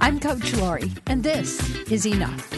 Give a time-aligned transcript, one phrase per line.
[0.00, 1.60] I'm Coach Lori, and this
[1.90, 2.52] is Enough.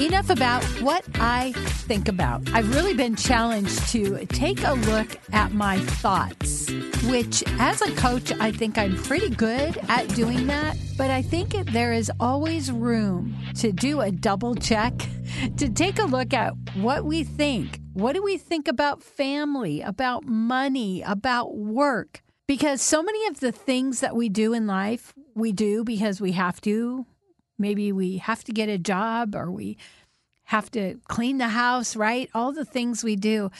[0.00, 1.52] Enough about what I
[1.86, 2.42] think about.
[2.52, 6.70] I've really been challenged to take a look at my thoughts,
[7.04, 10.76] which, as a coach, I think I'm pretty good at doing that.
[10.98, 14.92] But I think there is always room to do a double check,
[15.56, 17.80] to take a look at what we think.
[17.94, 22.22] What do we think about family, about money, about work?
[22.46, 26.32] Because so many of the things that we do in life, we do because we
[26.32, 27.06] have to.
[27.58, 29.76] Maybe we have to get a job or we
[30.44, 32.30] have to clean the house, right?
[32.34, 33.50] All the things we do.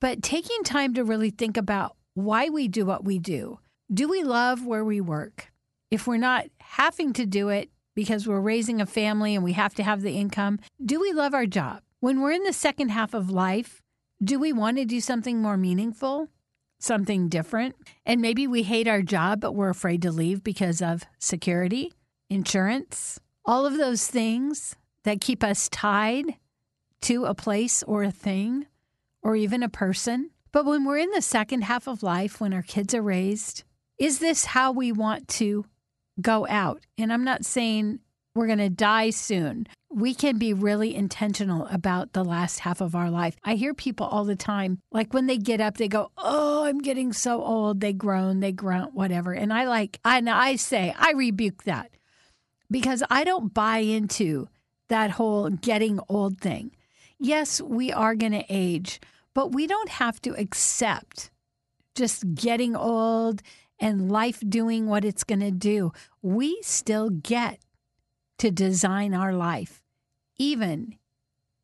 [0.00, 3.60] But taking time to really think about why we do what we do.
[3.92, 5.52] Do we love where we work?
[5.90, 9.74] If we're not having to do it because we're raising a family and we have
[9.74, 11.82] to have the income, do we love our job?
[12.00, 13.82] When we're in the second half of life,
[14.24, 16.28] do we want to do something more meaningful?
[16.82, 17.76] Something different.
[18.04, 21.92] And maybe we hate our job, but we're afraid to leave because of security,
[22.28, 26.36] insurance, all of those things that keep us tied
[27.02, 28.66] to a place or a thing
[29.22, 30.30] or even a person.
[30.50, 33.64] But when we're in the second half of life, when our kids are raised,
[33.98, 35.64] is this how we want to
[36.20, 36.84] go out?
[36.98, 38.00] And I'm not saying
[38.34, 39.66] we're going to die soon.
[39.94, 43.36] We can be really intentional about the last half of our life.
[43.44, 46.78] I hear people all the time, like when they get up, they go, Oh, I'm
[46.78, 47.80] getting so old.
[47.80, 49.32] They groan, they grunt, whatever.
[49.32, 51.90] And I like, and I say, I rebuke that
[52.70, 54.48] because I don't buy into
[54.88, 56.72] that whole getting old thing.
[57.18, 59.00] Yes, we are going to age,
[59.34, 61.30] but we don't have to accept
[61.94, 63.42] just getting old
[63.78, 65.92] and life doing what it's going to do.
[66.22, 67.58] We still get
[68.38, 69.81] to design our life,
[70.42, 70.96] even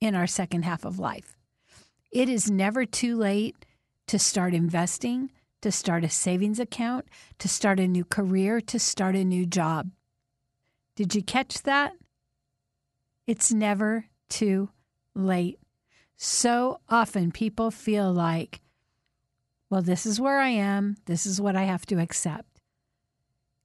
[0.00, 1.36] in our second half of life.
[2.12, 3.66] It is never too late
[4.06, 5.30] to start investing,
[5.62, 7.06] to start a savings account,
[7.40, 9.90] to start a new career, to start a new job.
[10.94, 11.94] Did you catch that?
[13.26, 14.70] It's never too
[15.12, 15.58] late.
[16.16, 18.60] So often people feel like,
[19.70, 22.60] well, this is where I am, this is what I have to accept.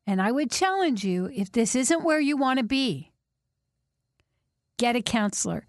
[0.08, 3.12] And I would challenge you if this isn't where you want to be,
[4.78, 5.66] get a counselor,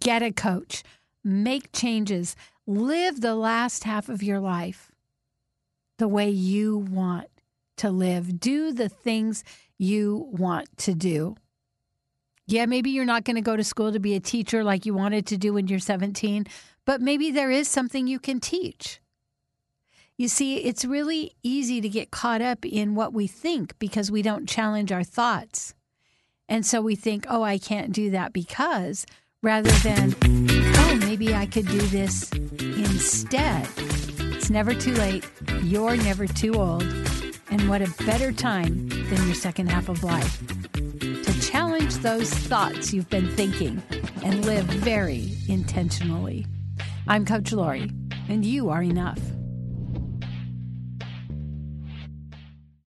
[0.00, 0.82] get a coach,
[1.22, 4.90] make changes, live the last half of your life
[5.98, 7.28] the way you want
[7.76, 9.44] to live, do the things
[9.78, 11.36] you want to do.
[12.46, 14.94] Yeah, maybe you're not going to go to school to be a teacher like you
[14.94, 16.46] wanted to do when you're 17,
[16.84, 19.00] but maybe there is something you can teach.
[20.16, 24.22] You see, it's really easy to get caught up in what we think because we
[24.22, 25.74] don't challenge our thoughts.
[26.48, 29.06] And so we think, oh, I can't do that because,
[29.42, 33.66] rather than, oh, maybe I could do this instead.
[33.76, 35.26] It's never too late.
[35.62, 36.82] You're never too old.
[37.50, 40.42] And what a better time than your second half of life
[40.74, 43.82] to challenge those thoughts you've been thinking
[44.22, 46.46] and live very intentionally.
[47.06, 47.90] I'm Coach Lori,
[48.28, 49.20] and you are enough.